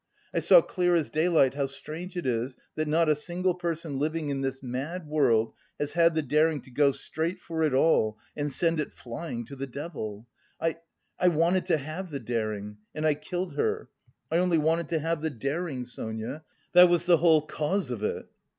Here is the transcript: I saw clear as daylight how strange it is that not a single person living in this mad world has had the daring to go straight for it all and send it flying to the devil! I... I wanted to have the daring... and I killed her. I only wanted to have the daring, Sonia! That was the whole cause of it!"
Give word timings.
I 0.33 0.39
saw 0.39 0.63
clear 0.63 0.95
as 0.95 1.11
daylight 1.11 1.53
how 1.53 1.67
strange 1.67 2.17
it 2.17 2.25
is 2.25 2.57
that 2.73 2.87
not 2.87 3.07
a 3.07 3.13
single 3.13 3.53
person 3.53 3.99
living 3.99 4.29
in 4.29 4.41
this 4.41 4.63
mad 4.63 5.05
world 5.07 5.53
has 5.79 5.93
had 5.93 6.15
the 6.15 6.23
daring 6.23 6.59
to 6.61 6.71
go 6.71 6.91
straight 6.91 7.39
for 7.39 7.61
it 7.61 7.71
all 7.71 8.17
and 8.35 8.51
send 8.51 8.79
it 8.79 8.93
flying 8.93 9.45
to 9.45 9.55
the 9.55 9.67
devil! 9.67 10.25
I... 10.59 10.77
I 11.19 11.27
wanted 11.27 11.67
to 11.67 11.77
have 11.77 12.09
the 12.09 12.19
daring... 12.19 12.77
and 12.95 13.05
I 13.05 13.13
killed 13.13 13.53
her. 13.57 13.89
I 14.31 14.37
only 14.39 14.57
wanted 14.57 14.89
to 14.89 14.97
have 14.97 15.21
the 15.21 15.29
daring, 15.29 15.85
Sonia! 15.85 16.43
That 16.73 16.89
was 16.89 17.05
the 17.05 17.17
whole 17.17 17.43
cause 17.43 17.91
of 17.91 18.01
it!" 18.03 18.25